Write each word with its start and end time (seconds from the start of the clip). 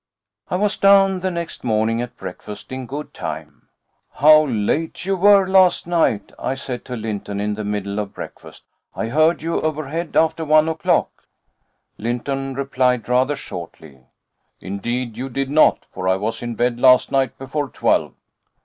I 0.49 0.55
was 0.55 0.77
down 0.77 1.19
the 1.19 1.29
next 1.29 1.63
morning 1.63 2.01
at 2.01 2.17
breakfast 2.17 2.71
in 2.71 2.87
good 2.87 3.13
time. 3.13 3.69
"How 4.13 4.45
late 4.47 5.05
you 5.05 5.15
were 5.15 5.45
last 5.47 5.85
night!" 5.85 6.31
I 6.39 6.55
said 6.55 6.83
to 6.85 6.95
Lynton, 6.95 7.39
in 7.39 7.53
the 7.53 7.63
middle 7.63 7.99
of 7.99 8.15
breakfast. 8.15 8.65
"I 8.95 9.09
heard 9.09 9.43
you 9.43 9.61
overhead 9.61 10.15
after 10.15 10.43
one 10.43 10.67
o'clock." 10.67 11.27
Lynton 11.99 12.55
replied 12.55 13.07
rather 13.07 13.35
shortly, 13.35 13.99
"Indeed 14.59 15.17
you 15.17 15.29
did 15.29 15.51
not, 15.51 15.85
for 15.85 16.07
I 16.09 16.15
was 16.15 16.41
in 16.41 16.55
bed 16.55 16.79
last 16.79 17.11
night 17.11 17.37
before 17.37 17.69
twelve." 17.69 18.15